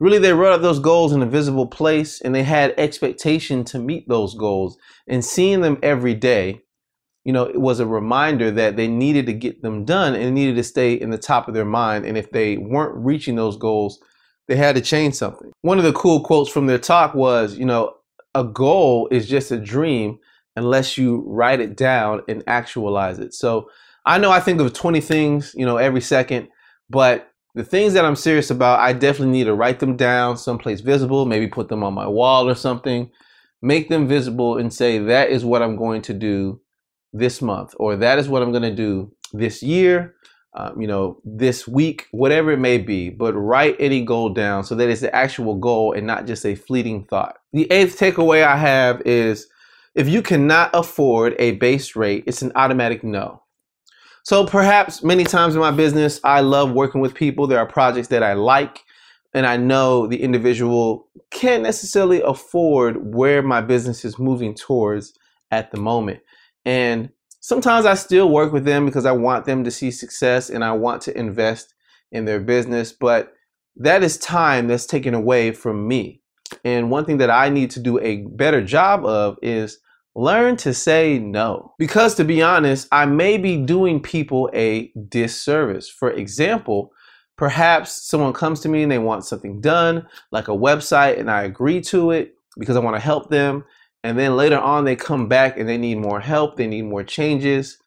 really, 0.00 0.18
they 0.18 0.32
wrote 0.32 0.52
up 0.52 0.62
those 0.62 0.80
goals 0.80 1.12
in 1.12 1.22
a 1.22 1.26
visible 1.26 1.66
place 1.66 2.20
and 2.20 2.34
they 2.34 2.42
had 2.42 2.74
expectation 2.76 3.64
to 3.64 3.78
meet 3.78 4.08
those 4.08 4.34
goals. 4.34 4.76
And 5.06 5.24
seeing 5.24 5.60
them 5.60 5.78
every 5.82 6.14
day, 6.14 6.62
you 7.24 7.32
know, 7.32 7.44
it 7.44 7.60
was 7.60 7.80
a 7.80 7.86
reminder 7.86 8.50
that 8.50 8.76
they 8.76 8.88
needed 8.88 9.26
to 9.26 9.34
get 9.34 9.62
them 9.62 9.84
done 9.84 10.14
and 10.14 10.34
needed 10.34 10.56
to 10.56 10.64
stay 10.64 10.94
in 10.94 11.10
the 11.10 11.18
top 11.18 11.46
of 11.46 11.54
their 11.54 11.66
mind. 11.66 12.06
And 12.06 12.16
if 12.16 12.30
they 12.32 12.56
weren't 12.56 12.96
reaching 12.96 13.36
those 13.36 13.56
goals, 13.56 14.00
they 14.48 14.56
had 14.56 14.74
to 14.74 14.80
change 14.80 15.14
something. 15.14 15.52
One 15.60 15.78
of 15.78 15.84
the 15.84 15.92
cool 15.92 16.22
quotes 16.24 16.50
from 16.50 16.66
their 16.66 16.78
talk 16.78 17.14
was, 17.14 17.56
you 17.56 17.66
know, 17.66 17.94
a 18.34 18.42
goal 18.42 19.06
is 19.10 19.28
just 19.28 19.50
a 19.50 19.58
dream 19.58 20.18
unless 20.56 20.96
you 20.96 21.24
write 21.26 21.60
it 21.60 21.76
down 21.76 22.22
and 22.26 22.42
actualize 22.46 23.18
it. 23.18 23.34
So 23.34 23.70
I 24.06 24.18
know 24.18 24.30
I 24.30 24.40
think 24.40 24.60
of 24.60 24.72
20 24.72 25.00
things, 25.00 25.54
you 25.56 25.66
know, 25.66 25.76
every 25.76 26.00
second, 26.00 26.48
but 26.88 27.29
the 27.54 27.64
things 27.64 27.94
that 27.94 28.04
I'm 28.04 28.16
serious 28.16 28.50
about, 28.50 28.80
I 28.80 28.92
definitely 28.92 29.32
need 29.32 29.44
to 29.44 29.54
write 29.54 29.80
them 29.80 29.96
down 29.96 30.36
someplace 30.36 30.80
visible, 30.80 31.26
maybe 31.26 31.48
put 31.48 31.68
them 31.68 31.82
on 31.82 31.94
my 31.94 32.06
wall 32.06 32.48
or 32.48 32.54
something, 32.54 33.10
make 33.60 33.88
them 33.88 34.06
visible 34.06 34.58
and 34.58 34.72
say, 34.72 34.98
that 34.98 35.30
is 35.30 35.44
what 35.44 35.62
I'm 35.62 35.76
going 35.76 36.02
to 36.02 36.14
do 36.14 36.60
this 37.12 37.42
month, 37.42 37.74
or 37.78 37.96
that 37.96 38.18
is 38.18 38.28
what 38.28 38.42
I'm 38.42 38.52
going 38.52 38.62
to 38.62 38.74
do 38.74 39.12
this 39.32 39.62
year, 39.62 40.14
um, 40.54 40.80
you 40.80 40.86
know, 40.86 41.20
this 41.24 41.66
week, 41.66 42.06
whatever 42.12 42.52
it 42.52 42.58
may 42.58 42.78
be, 42.78 43.10
but 43.10 43.34
write 43.34 43.76
any 43.78 44.04
goal 44.04 44.28
down 44.28 44.64
so 44.64 44.74
that 44.76 44.88
it's 44.88 45.00
the 45.00 45.14
actual 45.14 45.56
goal 45.56 45.92
and 45.92 46.06
not 46.06 46.26
just 46.26 46.46
a 46.46 46.54
fleeting 46.54 47.04
thought. 47.04 47.36
The 47.52 47.70
eighth 47.70 47.98
takeaway 47.98 48.44
I 48.44 48.56
have 48.56 49.02
is 49.02 49.48
if 49.94 50.08
you 50.08 50.22
cannot 50.22 50.70
afford 50.72 51.34
a 51.38 51.52
base 51.52 51.96
rate, 51.96 52.24
it's 52.26 52.42
an 52.42 52.52
automatic 52.54 53.02
no. 53.02 53.42
So 54.24 54.46
perhaps 54.46 55.02
many 55.02 55.24
times 55.24 55.54
in 55.54 55.60
my 55.60 55.70
business, 55.70 56.20
I 56.24 56.40
love 56.40 56.72
working 56.72 57.00
with 57.00 57.14
people. 57.14 57.46
There 57.46 57.58
are 57.58 57.66
projects 57.66 58.08
that 58.08 58.22
I 58.22 58.34
like, 58.34 58.84
and 59.32 59.46
I 59.46 59.56
know 59.56 60.06
the 60.06 60.22
individual 60.22 61.08
can't 61.30 61.62
necessarily 61.62 62.20
afford 62.22 63.14
where 63.14 63.42
my 63.42 63.60
business 63.60 64.04
is 64.04 64.18
moving 64.18 64.54
towards 64.54 65.18
at 65.50 65.70
the 65.70 65.80
moment. 65.80 66.20
And 66.64 67.10
sometimes 67.40 67.86
I 67.86 67.94
still 67.94 68.28
work 68.28 68.52
with 68.52 68.64
them 68.64 68.84
because 68.84 69.06
I 69.06 69.12
want 69.12 69.46
them 69.46 69.64
to 69.64 69.70
see 69.70 69.90
success 69.90 70.50
and 70.50 70.64
I 70.64 70.72
want 70.72 71.02
to 71.02 71.18
invest 71.18 71.74
in 72.12 72.24
their 72.24 72.40
business, 72.40 72.92
but 72.92 73.32
that 73.76 74.02
is 74.02 74.18
time 74.18 74.66
that's 74.66 74.86
taken 74.86 75.14
away 75.14 75.52
from 75.52 75.86
me. 75.86 76.20
And 76.64 76.90
one 76.90 77.04
thing 77.04 77.18
that 77.18 77.30
I 77.30 77.48
need 77.48 77.70
to 77.72 77.80
do 77.80 77.98
a 78.00 78.22
better 78.26 78.62
job 78.62 79.04
of 79.06 79.38
is 79.42 79.78
learn 80.14 80.56
to 80.58 80.74
say 80.74 81.18
no. 81.18 81.74
Because 81.78 82.14
to 82.16 82.24
be 82.24 82.42
honest, 82.42 82.88
I 82.92 83.06
may 83.06 83.38
be 83.38 83.56
doing 83.56 84.00
people 84.00 84.50
a 84.52 84.92
disservice. 85.08 85.88
For 85.88 86.10
example, 86.10 86.92
perhaps 87.36 88.08
someone 88.08 88.32
comes 88.32 88.60
to 88.60 88.68
me 88.68 88.82
and 88.82 88.92
they 88.92 88.98
want 88.98 89.24
something 89.24 89.60
done, 89.60 90.06
like 90.30 90.48
a 90.48 90.52
website, 90.52 91.18
and 91.18 91.30
I 91.30 91.44
agree 91.44 91.80
to 91.82 92.10
it 92.10 92.34
because 92.58 92.76
I 92.76 92.80
want 92.80 92.96
to 92.96 93.00
help 93.00 93.30
them 93.30 93.64
and 94.02 94.18
then 94.18 94.36
later 94.36 94.58
on 94.58 94.84
they 94.84 94.96
come 94.96 95.28
back 95.28 95.58
and 95.58 95.68
they 95.68 95.78
need 95.78 95.98
more 95.98 96.20
help 96.20 96.56
they 96.56 96.66
need 96.66 96.82
more 96.82 97.04
changes 97.04 97.78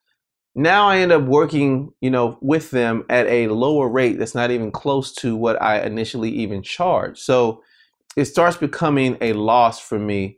now 0.56 0.88
i 0.88 0.98
end 0.98 1.12
up 1.12 1.24
working 1.24 1.92
you 2.01 2.10
know 2.10 2.38
with 2.42 2.72
them 2.72 3.03
at 3.10 3.25
a 3.27 3.48
lower 3.48 3.88
rate 3.88 4.20
that's 4.20 4.36
not 4.36 4.51
even 4.51 4.72
close 4.72 5.13
to 5.13 5.36
what 5.36 5.62
i 5.62 5.82
initially 5.82 6.30
even 6.30 6.62
charged 6.62 7.20
so 7.20 7.62
it 8.15 8.25
starts 8.25 8.58
becoming 8.58 9.18
a 9.22 9.34
loss 9.34 9.80
for 9.80 9.98
me 9.98 10.38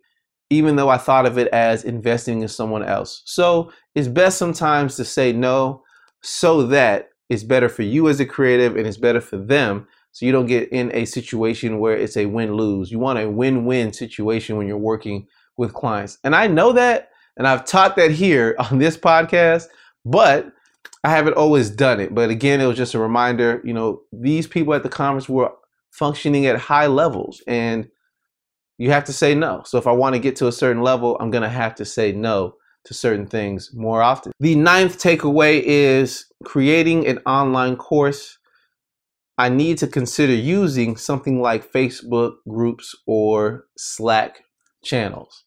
even 0.49 0.75
though 0.75 0.89
i 0.89 0.97
thought 0.97 1.25
of 1.25 1.37
it 1.37 1.47
as 1.49 1.83
investing 1.83 2.41
in 2.41 2.47
someone 2.47 2.83
else 2.83 3.21
so 3.25 3.71
it's 3.95 4.07
best 4.07 4.37
sometimes 4.37 4.95
to 4.95 5.05
say 5.05 5.31
no 5.31 5.83
so 6.21 6.63
that 6.63 7.09
it's 7.29 7.43
better 7.43 7.69
for 7.69 7.83
you 7.83 8.07
as 8.07 8.19
a 8.19 8.25
creative 8.25 8.75
and 8.75 8.87
it's 8.87 8.97
better 8.97 9.21
for 9.21 9.37
them 9.37 9.87
so 10.11 10.25
you 10.25 10.31
don't 10.31 10.45
get 10.45 10.71
in 10.71 10.93
a 10.95 11.03
situation 11.05 11.79
where 11.79 11.95
it's 11.95 12.17
a 12.17 12.25
win-lose 12.25 12.91
you 12.91 12.99
want 12.99 13.19
a 13.19 13.29
win-win 13.29 13.91
situation 13.91 14.57
when 14.57 14.67
you're 14.67 14.77
working 14.77 15.27
with 15.57 15.73
clients. 15.73 16.17
And 16.23 16.35
I 16.35 16.47
know 16.47 16.71
that, 16.73 17.09
and 17.37 17.47
I've 17.47 17.65
taught 17.65 17.95
that 17.95 18.11
here 18.11 18.55
on 18.71 18.77
this 18.77 18.97
podcast, 18.97 19.65
but 20.03 20.51
I 21.03 21.09
haven't 21.09 21.35
always 21.35 21.69
done 21.69 21.99
it. 21.99 22.13
But 22.13 22.29
again, 22.29 22.61
it 22.61 22.65
was 22.65 22.77
just 22.77 22.93
a 22.93 22.99
reminder, 22.99 23.61
you 23.63 23.73
know, 23.73 24.01
these 24.11 24.47
people 24.47 24.73
at 24.73 24.83
the 24.83 24.89
conference 24.89 25.29
were 25.29 25.51
functioning 25.91 26.45
at 26.45 26.57
high 26.59 26.87
levels 26.87 27.41
and 27.47 27.89
you 28.77 28.91
have 28.91 29.05
to 29.05 29.13
say 29.13 29.35
no. 29.35 29.63
So 29.65 29.77
if 29.77 29.87
I 29.87 29.91
want 29.91 30.15
to 30.15 30.19
get 30.19 30.35
to 30.37 30.47
a 30.47 30.51
certain 30.51 30.81
level, 30.81 31.17
I'm 31.19 31.31
going 31.31 31.43
to 31.43 31.49
have 31.49 31.75
to 31.75 31.85
say 31.85 32.11
no 32.11 32.55
to 32.85 32.93
certain 32.93 33.25
things 33.25 33.71
more 33.73 34.01
often. 34.01 34.31
The 34.39 34.55
ninth 34.55 34.99
takeaway 34.99 35.61
is 35.63 36.25
creating 36.43 37.07
an 37.07 37.19
online 37.25 37.77
course. 37.77 38.37
I 39.37 39.49
need 39.49 39.77
to 39.79 39.87
consider 39.87 40.33
using 40.33 40.95
something 40.95 41.41
like 41.41 41.71
Facebook 41.71 42.35
groups 42.47 42.95
or 43.05 43.65
Slack 43.77 44.43
channels. 44.83 45.43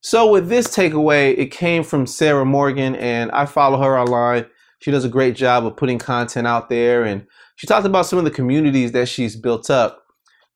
So 0.00 0.30
with 0.30 0.48
this 0.48 0.68
takeaway, 0.68 1.36
it 1.36 1.50
came 1.50 1.82
from 1.82 2.06
Sarah 2.06 2.44
Morgan, 2.44 2.94
and 2.96 3.30
I 3.32 3.46
follow 3.46 3.82
her 3.82 3.98
online. 3.98 4.46
She 4.78 4.92
does 4.92 5.04
a 5.04 5.08
great 5.08 5.34
job 5.34 5.66
of 5.66 5.76
putting 5.76 5.98
content 5.98 6.46
out 6.46 6.68
there, 6.68 7.02
and 7.02 7.26
she 7.56 7.66
talked 7.66 7.84
about 7.84 8.06
some 8.06 8.18
of 8.18 8.24
the 8.24 8.30
communities 8.30 8.92
that 8.92 9.08
she's 9.08 9.34
built 9.34 9.70
up 9.70 9.97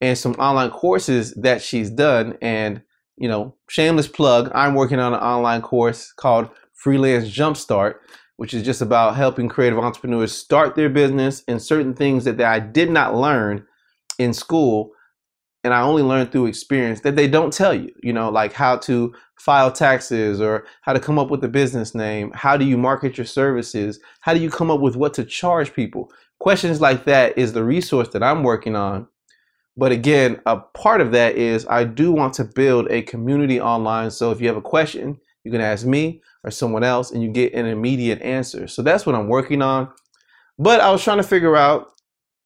and 0.03 0.17
some 0.17 0.33
online 0.33 0.69
courses 0.69 1.33
that 1.35 1.61
she's 1.61 1.89
done. 1.89 2.37
And 2.41 2.81
you 3.15 3.27
know, 3.27 3.55
shameless 3.69 4.07
plug, 4.07 4.51
I'm 4.53 4.75
working 4.75 4.99
on 4.99 5.13
an 5.13 5.19
online 5.19 5.61
course 5.61 6.11
called 6.11 6.49
Freelance 6.73 7.29
Jumpstart, 7.29 7.95
which 8.37 8.53
is 8.53 8.63
just 8.63 8.81
about 8.81 9.15
helping 9.15 9.47
creative 9.47 9.79
entrepreneurs 9.79 10.33
start 10.33 10.75
their 10.75 10.89
business 10.89 11.43
and 11.47 11.61
certain 11.61 11.93
things 11.93 12.25
that 12.25 12.41
I 12.41 12.59
did 12.59 12.89
not 12.89 13.15
learn 13.15 13.65
in 14.19 14.33
school 14.33 14.91
and 15.63 15.73
I 15.73 15.81
only 15.81 16.03
learned 16.03 16.31
through 16.31 16.47
experience 16.47 17.01
that 17.01 17.15
they 17.15 17.27
don't 17.27 17.53
tell 17.53 17.73
you, 17.73 17.93
you 18.01 18.11
know, 18.11 18.29
like 18.29 18.51
how 18.51 18.75
to 18.79 19.13
file 19.39 19.71
taxes 19.71 20.41
or 20.41 20.65
how 20.81 20.91
to 20.91 20.99
come 20.99 21.17
up 21.17 21.29
with 21.29 21.43
a 21.45 21.47
business 21.47 21.95
name. 21.95 22.31
How 22.33 22.57
do 22.57 22.65
you 22.65 22.77
market 22.77 23.17
your 23.17 23.25
services? 23.25 23.99
How 24.19 24.33
do 24.33 24.41
you 24.41 24.49
come 24.49 24.69
up 24.69 24.81
with 24.81 24.97
what 24.97 25.13
to 25.13 25.23
charge 25.23 25.73
people? 25.73 26.11
Questions 26.39 26.81
like 26.81 27.05
that 27.05 27.37
is 27.37 27.53
the 27.53 27.63
resource 27.63 28.09
that 28.09 28.23
I'm 28.23 28.43
working 28.43 28.75
on. 28.75 29.07
But 29.75 29.91
again, 29.91 30.39
a 30.45 30.57
part 30.57 31.01
of 31.01 31.11
that 31.11 31.35
is 31.35 31.65
I 31.67 31.83
do 31.83 32.11
want 32.11 32.35
to 32.35 32.43
build 32.43 32.91
a 32.91 33.01
community 33.01 33.59
online. 33.59 34.11
So 34.11 34.31
if 34.31 34.39
you 34.39 34.47
have 34.47 34.57
a 34.57 34.61
question, 34.61 35.17
you 35.43 35.51
can 35.51 35.61
ask 35.61 35.85
me 35.85 36.21
or 36.43 36.51
someone 36.51 36.83
else 36.83 37.11
and 37.11 37.23
you 37.23 37.29
get 37.29 37.53
an 37.53 37.65
immediate 37.65 38.21
answer. 38.21 38.67
So 38.67 38.81
that's 38.81 39.05
what 39.05 39.15
I'm 39.15 39.27
working 39.27 39.61
on. 39.61 39.89
But 40.59 40.79
I 40.79 40.91
was 40.91 41.03
trying 41.03 41.17
to 41.17 41.23
figure 41.23 41.55
out 41.55 41.87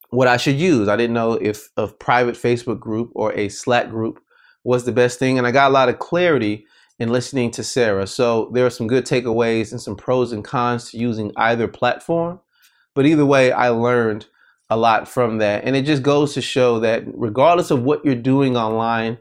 what 0.10 0.30
I 0.30 0.38
should 0.38 0.56
use. 0.56 0.88
I 0.88 0.96
didn't 0.96 1.14
know 1.14 1.34
if 1.34 1.68
a 1.76 1.88
private 1.88 2.36
Facebook 2.36 2.80
group 2.80 3.12
or 3.14 3.34
a 3.34 3.50
Slack 3.50 3.90
group 3.90 4.20
was 4.64 4.86
the 4.86 4.94
best 4.94 5.20
thing. 5.20 5.38
And 5.38 5.46
I 5.46 5.52
got 5.52 5.70
a 5.70 5.74
lot 5.74 5.90
of 5.90 6.00
clarity 6.00 6.66
in 7.00 7.10
listening 7.10 7.52
to 7.52 7.64
Sarah. 7.64 8.08
So 8.08 8.50
there 8.54 8.66
are 8.66 8.72
some 8.72 8.88
good 8.88 9.06
takeaways 9.06 9.72
and 9.72 9.82
some 9.82 9.96
pros 9.96 10.32
and 10.32 10.44
cons 10.44 10.92
to 10.92 10.98
using 10.98 11.32
either 11.36 11.68
platform. 11.68 12.40
But 12.96 13.06
either 13.06 13.26
way, 13.26 13.52
I 13.52 13.70
learned 13.70 14.28
a 14.70 14.78
lot 14.78 15.08
from 15.08 15.38
that. 15.38 15.64
And 15.64 15.76
it 15.76 15.84
just 15.84 16.04
goes 16.04 16.34
to 16.34 16.42
show 16.42 16.80
that 16.80 17.04
regardless 17.14 17.72
of 17.72 17.84
what 17.84 18.04
you're 18.04 18.16
doing 18.16 18.58
online, 18.58 19.18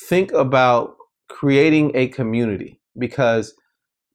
think 0.00 0.32
about 0.32 0.96
creating 1.28 1.92
a 1.94 2.08
community 2.08 2.80
because 2.96 3.54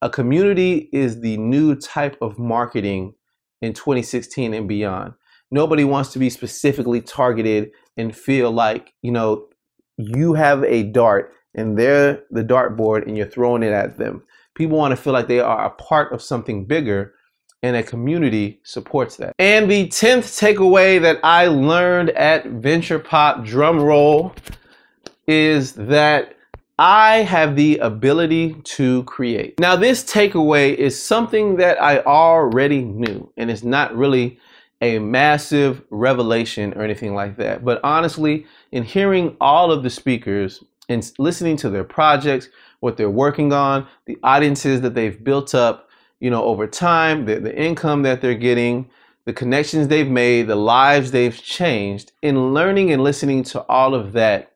a 0.02 0.10
community 0.10 0.90
is 0.92 1.22
the 1.22 1.38
new 1.38 1.76
type 1.76 2.18
of 2.22 2.38
marketing 2.38 3.14
in 3.62 3.74
2016 3.74 4.54
and 4.54 4.68
beyond 4.68 5.14
nobody 5.52 5.84
wants 5.84 6.12
to 6.12 6.20
be 6.20 6.30
specifically 6.30 7.00
targeted 7.00 7.72
and 7.96 8.16
feel 8.16 8.52
like 8.52 8.94
you 9.02 9.12
know 9.12 9.48
you 9.98 10.34
have 10.34 10.64
a 10.64 10.84
dart 10.84 11.34
and 11.56 11.78
they're 11.78 12.22
the 12.32 12.44
dartboard 12.44 13.08
and 13.08 13.16
you're 13.16 13.28
throwing 13.28 13.64
it 13.64 13.72
at 13.72 13.98
them 13.98 14.24
people 14.56 14.78
want 14.78 14.92
to 14.92 15.02
feel 15.02 15.14
like 15.14 15.28
they 15.28 15.40
are 15.40 15.66
a 15.66 15.70
part 15.70 16.12
of 16.12 16.22
something 16.22 16.66
bigger 16.66 17.14
and 17.64 17.76
a 17.76 17.84
community 17.84 18.60
supports 18.64 19.16
that 19.16 19.34
and 19.40 19.72
the 19.72 19.88
10th 19.88 20.40
takeaway 20.40 21.02
that 21.02 21.20
i 21.24 21.48
learned 21.48 22.12
at 22.12 22.46
venture 22.46 23.00
pop 23.00 23.44
drum 23.44 23.80
roll 23.80 24.34
is 25.28 25.74
that 25.74 26.36
I 26.80 27.18
have 27.18 27.56
the 27.56 27.78
ability 27.78 28.56
to 28.64 29.04
create. 29.04 29.60
Now, 29.60 29.76
this 29.76 30.04
takeaway 30.04 30.74
is 30.76 31.02
something 31.02 31.58
that 31.58 31.82
I 31.82 32.00
already 32.00 32.82
knew, 32.82 33.32
and 33.38 33.52
it's 33.52 33.64
not 33.64 33.96
really 33.96 34.40
a 34.82 35.00
massive 35.00 35.82
revelation 35.92 36.74
or 36.74 36.82
anything 36.82 37.14
like 37.14 37.38
that. 37.38 37.64
But 37.64 37.80
honestly, 37.84 38.46
in 38.72 38.84
hearing 38.84 39.38
all 39.40 39.72
of 39.72 39.84
the 39.84 39.90
speakers 39.90 40.64
and 40.90 41.10
listening 41.20 41.58
to 41.58 41.70
their 41.70 41.86
projects, 41.86 42.50
what 42.80 42.98
they're 42.98 43.10
working 43.10 43.54
on, 43.54 43.88
the 44.06 44.18
audiences 44.24 44.82
that 44.82 44.94
they've 44.94 45.24
built 45.24 45.56
up, 45.56 45.90
you 46.24 46.30
know, 46.30 46.46
over 46.46 46.66
time, 46.68 47.26
the, 47.26 47.38
the 47.38 47.54
income 47.54 48.04
that 48.04 48.22
they're 48.22 48.34
getting, 48.34 48.90
the 49.26 49.34
connections 49.34 49.90
they've 49.90 50.08
made, 50.08 50.48
the 50.48 50.56
lives 50.56 51.12
they've 51.12 51.36
changed, 51.36 52.14
in 52.22 52.54
learning 52.54 52.94
and 52.94 53.04
listening 53.04 53.44
to 53.44 53.62
all 53.64 53.94
of 53.94 54.14
that, 54.14 54.54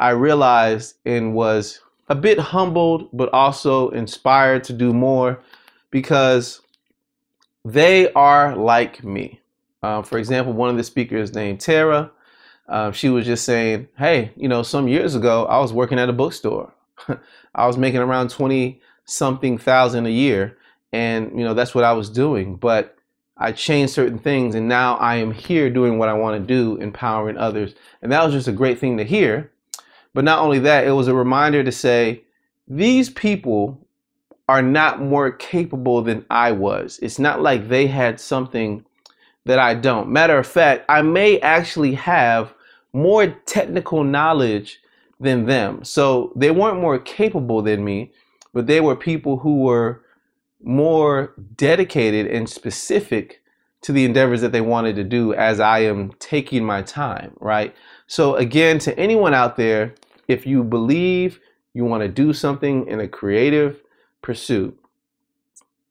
I 0.00 0.10
realized 0.10 0.96
and 1.04 1.32
was 1.32 1.80
a 2.08 2.16
bit 2.16 2.40
humbled, 2.40 3.08
but 3.12 3.32
also 3.32 3.90
inspired 3.90 4.64
to 4.64 4.72
do 4.72 4.92
more 4.92 5.40
because 5.92 6.60
they 7.64 8.12
are 8.14 8.56
like 8.56 9.04
me. 9.04 9.38
Uh, 9.84 10.02
for 10.02 10.18
example, 10.18 10.52
one 10.52 10.70
of 10.70 10.76
the 10.76 10.82
speakers 10.82 11.32
named 11.32 11.60
Tara, 11.60 12.10
uh, 12.68 12.90
she 12.90 13.08
was 13.08 13.26
just 13.26 13.44
saying, 13.44 13.86
Hey, 13.96 14.32
you 14.34 14.48
know, 14.48 14.64
some 14.64 14.88
years 14.88 15.14
ago, 15.14 15.46
I 15.46 15.60
was 15.60 15.72
working 15.72 16.00
at 16.00 16.08
a 16.08 16.12
bookstore. 16.12 16.74
I 17.54 17.68
was 17.68 17.78
making 17.78 18.00
around 18.00 18.30
20 18.30 18.80
something 19.04 19.56
thousand 19.56 20.06
a 20.06 20.10
year. 20.10 20.56
And, 20.92 21.38
you 21.38 21.44
know, 21.44 21.54
that's 21.54 21.74
what 21.74 21.84
I 21.84 21.92
was 21.92 22.10
doing. 22.10 22.56
But 22.56 22.96
I 23.36 23.52
changed 23.52 23.94
certain 23.94 24.18
things 24.18 24.54
and 24.54 24.68
now 24.68 24.96
I 24.96 25.16
am 25.16 25.32
here 25.32 25.70
doing 25.70 25.98
what 25.98 26.08
I 26.08 26.14
want 26.14 26.40
to 26.40 26.46
do, 26.46 26.76
empowering 26.76 27.38
others. 27.38 27.74
And 28.02 28.12
that 28.12 28.24
was 28.24 28.34
just 28.34 28.48
a 28.48 28.52
great 28.52 28.78
thing 28.78 28.96
to 28.98 29.04
hear 29.04 29.50
but 30.12 30.24
not 30.24 30.40
only 30.40 30.58
that, 30.60 30.86
it 30.86 30.92
was 30.92 31.08
a 31.08 31.14
reminder 31.14 31.62
to 31.62 31.72
say, 31.72 32.24
these 32.66 33.10
people 33.10 33.86
are 34.48 34.62
not 34.62 35.00
more 35.00 35.30
capable 35.30 36.02
than 36.02 36.24
I 36.28 36.52
was. 36.52 36.98
It's 37.02 37.18
not 37.18 37.40
like 37.40 37.68
they 37.68 37.86
had 37.86 38.18
something 38.18 38.84
that 39.44 39.58
I 39.58 39.74
don't. 39.74 40.08
Matter 40.08 40.38
of 40.38 40.46
fact, 40.46 40.84
I 40.88 41.02
may 41.02 41.38
actually 41.40 41.94
have 41.94 42.52
more 42.92 43.28
technical 43.46 44.02
knowledge 44.02 44.80
than 45.20 45.46
them. 45.46 45.84
So 45.84 46.32
they 46.34 46.50
weren't 46.50 46.80
more 46.80 46.98
capable 46.98 47.62
than 47.62 47.84
me, 47.84 48.12
but 48.52 48.66
they 48.66 48.80
were 48.80 48.96
people 48.96 49.38
who 49.38 49.60
were 49.60 50.02
more 50.62 51.34
dedicated 51.56 52.26
and 52.26 52.48
specific 52.48 53.42
to 53.82 53.92
the 53.92 54.04
endeavors 54.04 54.40
that 54.42 54.52
they 54.52 54.60
wanted 54.60 54.96
to 54.96 55.04
do 55.04 55.32
as 55.34 55.58
I 55.58 55.80
am 55.80 56.12
taking 56.18 56.64
my 56.64 56.82
time, 56.82 57.32
right? 57.40 57.74
So, 58.06 58.36
again, 58.36 58.78
to 58.80 58.98
anyone 58.98 59.32
out 59.32 59.56
there 59.56 59.94
if 60.30 60.46
you 60.46 60.62
believe 60.62 61.40
you 61.74 61.84
want 61.84 62.02
to 62.02 62.08
do 62.08 62.32
something 62.32 62.86
in 62.86 63.00
a 63.00 63.08
creative 63.08 63.82
pursuit, 64.22 64.78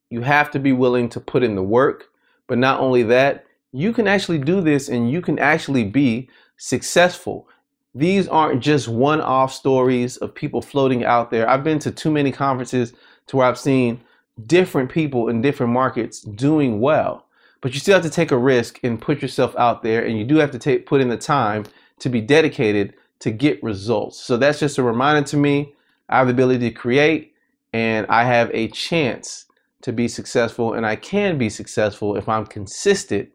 you 0.08 0.22
have 0.22 0.50
to 0.52 0.58
be 0.58 0.72
willing 0.72 1.10
to 1.10 1.20
put 1.20 1.42
in 1.42 1.56
the 1.56 1.62
work. 1.62 2.10
But 2.46 2.56
not 2.56 2.80
only 2.80 3.02
that, 3.04 3.44
you 3.72 3.92
can 3.92 4.08
actually 4.08 4.38
do 4.38 4.62
this 4.62 4.88
and 4.88 5.10
you 5.10 5.20
can 5.20 5.38
actually 5.38 5.84
be 5.84 6.28
successful. 6.56 7.48
These 7.94 8.28
aren't 8.28 8.62
just 8.62 8.88
one 8.88 9.20
off 9.20 9.52
stories 9.52 10.16
of 10.16 10.34
people 10.34 10.62
floating 10.62 11.04
out 11.04 11.30
there. 11.30 11.48
I've 11.48 11.64
been 11.64 11.78
to 11.80 11.90
too 11.90 12.10
many 12.10 12.32
conferences 12.32 12.94
to 13.26 13.36
where 13.36 13.46
I've 13.46 13.58
seen 13.58 14.00
different 14.46 14.90
people 14.90 15.28
in 15.28 15.42
different 15.42 15.72
markets 15.72 16.20
doing 16.20 16.80
well. 16.80 17.26
But 17.60 17.74
you 17.74 17.80
still 17.80 17.94
have 17.94 18.04
to 18.04 18.10
take 18.10 18.30
a 18.30 18.38
risk 18.38 18.80
and 18.82 19.00
put 19.00 19.20
yourself 19.20 19.54
out 19.56 19.82
there, 19.82 20.04
and 20.04 20.18
you 20.18 20.24
do 20.24 20.36
have 20.36 20.50
to 20.52 20.58
take, 20.58 20.86
put 20.86 21.00
in 21.00 21.08
the 21.08 21.16
time 21.16 21.64
to 21.98 22.08
be 22.08 22.20
dedicated 22.20 22.94
to 23.20 23.30
get 23.30 23.62
results. 23.62 24.18
So 24.18 24.36
that's 24.36 24.60
just 24.60 24.78
a 24.78 24.82
reminder 24.82 25.26
to 25.28 25.36
me. 25.36 25.74
I 26.08 26.18
have 26.18 26.26
the 26.26 26.32
ability 26.32 26.70
to 26.70 26.74
create 26.74 27.34
and 27.72 28.06
I 28.08 28.24
have 28.24 28.50
a 28.52 28.68
chance 28.68 29.46
to 29.82 29.92
be 29.92 30.08
successful 30.08 30.74
and 30.74 30.84
I 30.84 30.96
can 30.96 31.38
be 31.38 31.48
successful 31.48 32.16
if 32.16 32.28
I'm 32.28 32.46
consistent. 32.46 33.28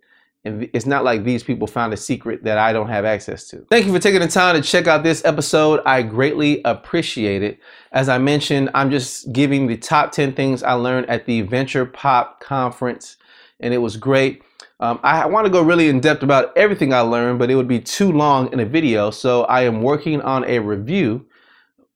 And 0.45 0.69
it's 0.73 0.85
not 0.85 1.03
like 1.03 1.23
these 1.23 1.43
people 1.43 1.67
found 1.67 1.91
a 1.91 1.97
secret 1.97 2.43
that 2.43 2.59
I 2.59 2.71
don't 2.71 2.87
have 2.87 3.03
access 3.03 3.47
to. 3.47 3.65
Thank 3.69 3.87
you 3.87 3.91
for 3.91 3.99
taking 3.99 4.21
the 4.21 4.27
time 4.27 4.55
to 4.55 4.61
check 4.61 4.85
out 4.85 5.03
this 5.03 5.25
episode. 5.25 5.81
I 5.85 6.03
greatly 6.03 6.61
appreciate 6.63 7.41
it. 7.41 7.59
As 7.91 8.09
I 8.09 8.19
mentioned, 8.19 8.69
I'm 8.75 8.91
just 8.91 9.33
giving 9.33 9.65
the 9.65 9.75
top 9.75 10.11
10 10.11 10.33
things 10.33 10.61
I 10.61 10.73
learned 10.73 11.09
at 11.09 11.25
the 11.25 11.41
Venture 11.41 11.85
Pop 11.85 12.39
conference, 12.39 13.17
and 13.59 13.73
it 13.73 13.79
was 13.79 13.97
great. 13.97 14.43
Um, 14.79 14.99
I 15.03 15.25
want 15.25 15.45
to 15.45 15.51
go 15.51 15.61
really 15.61 15.89
in 15.89 15.99
depth 15.99 16.21
about 16.21 16.55
everything 16.55 16.93
I 16.93 16.99
learned, 16.99 17.39
but 17.39 17.49
it 17.49 17.55
would 17.55 17.67
be 17.67 17.79
too 17.79 18.11
long 18.11 18.51
in 18.53 18.59
a 18.59 18.65
video. 18.65 19.09
So 19.09 19.45
I 19.45 19.61
am 19.63 19.81
working 19.81 20.21
on 20.21 20.43
a 20.45 20.59
review 20.59 21.25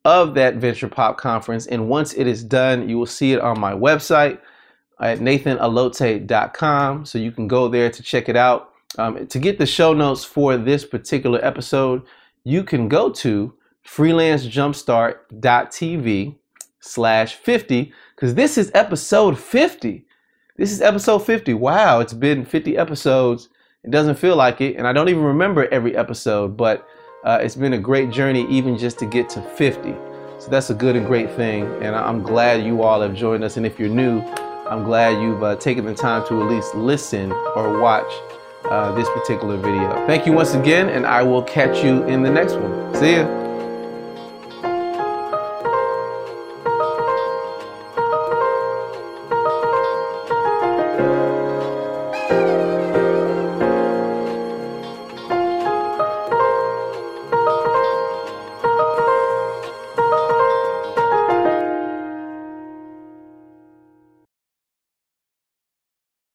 of 0.05 0.33
that 0.35 0.55
Venture 0.55 0.87
Pop 0.87 1.17
conference. 1.17 1.67
And 1.67 1.89
once 1.89 2.13
it 2.13 2.25
is 2.25 2.43
done, 2.43 2.89
you 2.89 2.97
will 2.97 3.05
see 3.05 3.33
it 3.33 3.41
on 3.41 3.59
my 3.59 3.73
website 3.73 4.39
at 4.99 5.19
nathanallotey.com. 5.19 7.05
So 7.05 7.17
you 7.17 7.31
can 7.31 7.47
go 7.47 7.67
there 7.67 7.89
to 7.89 8.03
check 8.03 8.29
it 8.29 8.35
out. 8.35 8.73
Um, 8.97 9.27
to 9.27 9.39
get 9.39 9.59
the 9.59 9.65
show 9.65 9.93
notes 9.93 10.25
for 10.25 10.57
this 10.57 10.83
particular 10.83 11.39
episode, 11.43 12.03
you 12.43 12.63
can 12.63 12.89
go 12.89 13.09
to 13.11 13.53
freelancejumpstart.tv 13.85 16.35
slash 16.79 17.35
50 17.35 17.93
because 18.15 18.35
this 18.35 18.57
is 18.57 18.71
episode 18.73 19.37
50. 19.37 20.05
This 20.57 20.71
is 20.71 20.81
episode 20.81 21.19
50. 21.19 21.53
Wow, 21.53 21.99
it's 21.99 22.13
been 22.13 22.43
50 22.43 22.77
episodes. 22.77 23.49
It 23.83 23.91
doesn't 23.91 24.15
feel 24.15 24.35
like 24.35 24.59
it, 24.59 24.75
and 24.75 24.85
I 24.85 24.91
don't 24.91 25.07
even 25.07 25.23
remember 25.23 25.69
every 25.69 25.95
episode, 25.95 26.57
but 26.57 26.85
uh, 27.23 27.39
it's 27.41 27.55
been 27.55 27.73
a 27.73 27.77
great 27.77 28.11
journey 28.11 28.45
even 28.49 28.77
just 28.77 28.99
to 28.99 29.05
get 29.05 29.29
to 29.29 29.41
50. 29.41 29.95
So 30.39 30.49
that's 30.49 30.69
a 30.69 30.73
good 30.73 30.97
and 30.97 31.05
great 31.05 31.31
thing, 31.31 31.63
and 31.81 31.95
I'm 31.95 32.21
glad 32.21 32.65
you 32.65 32.81
all 32.81 33.01
have 33.01 33.13
joined 33.13 33.43
us. 33.43 33.55
And 33.55 33.65
if 33.65 33.79
you're 33.79 33.87
new, 33.87 34.21
I'm 34.69 34.83
glad 34.83 35.19
you've 35.19 35.41
uh, 35.41 35.55
taken 35.55 35.83
the 35.85 35.95
time 35.95 36.27
to 36.27 36.43
at 36.43 36.49
least 36.49 36.75
listen 36.75 37.31
or 37.31 37.81
watch 37.81 38.11
uh, 38.65 38.91
this 38.93 39.09
particular 39.09 39.57
video. 39.57 40.05
Thank 40.05 40.27
you 40.27 40.33
once 40.33 40.53
again, 40.53 40.89
and 40.89 41.07
I 41.07 41.23
will 41.23 41.41
catch 41.41 41.83
you 41.83 42.03
in 42.03 42.21
the 42.21 42.29
next 42.29 42.53
one. 42.53 42.93
See 42.93 43.15
ya. 43.15 43.38